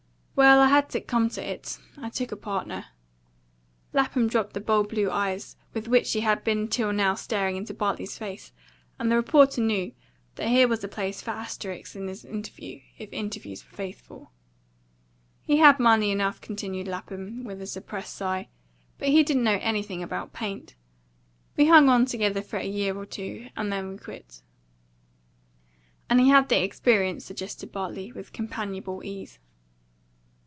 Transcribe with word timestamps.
Well, 0.33 0.59
I 0.59 0.69
had 0.69 0.89
to 0.91 1.01
come 1.01 1.29
to 1.31 1.47
it. 1.47 1.77
I 1.99 2.09
took 2.09 2.31
a 2.31 2.35
partner." 2.35 2.85
Lapham 3.93 4.27
dropped 4.27 4.53
the 4.53 4.59
bold 4.59 4.89
blue 4.89 5.07
eyes 5.11 5.55
with 5.71 5.87
which 5.87 6.11
he 6.13 6.21
had 6.21 6.43
been 6.43 6.67
till 6.67 6.91
now 6.91 7.13
staring 7.13 7.57
into 7.57 7.75
Bartley's 7.75 8.17
face, 8.17 8.51
and 8.97 9.11
the 9.11 9.17
reporter 9.17 9.61
knew 9.61 9.91
that 10.35 10.47
here 10.49 10.67
was 10.67 10.83
a 10.83 10.87
place 10.87 11.21
for 11.21 11.29
asterisks 11.29 11.95
in 11.95 12.07
his 12.07 12.25
interview, 12.25 12.79
if 12.97 13.13
interviews 13.13 13.63
were 13.63 13.77
faithful. 13.77 14.31
"He 15.43 15.57
had 15.57 15.79
money 15.79 16.09
enough," 16.09 16.41
continued 16.41 16.87
Lapham, 16.87 17.43
with 17.43 17.61
a 17.61 17.67
suppressed 17.67 18.15
sigh; 18.15 18.47
"but 18.97 19.09
he 19.09 19.21
didn't 19.21 19.43
know 19.43 19.59
anything 19.61 20.01
about 20.01 20.33
paint. 20.33 20.73
We 21.55 21.67
hung 21.67 21.87
on 21.87 22.07
together 22.07 22.41
for 22.41 22.57
a 22.57 22.65
year 22.65 22.97
or 22.97 23.05
two. 23.05 23.49
And 23.55 23.71
then 23.71 23.89
we 23.91 23.97
quit." 23.99 24.41
"And 26.09 26.19
he 26.19 26.29
had 26.29 26.49
the 26.49 26.63
experience," 26.63 27.25
suggested 27.25 27.71
Bartley, 27.71 28.11
with 28.11 28.33
companionable 28.33 29.03
ease. 29.05 29.37